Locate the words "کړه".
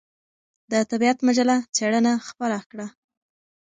2.69-2.87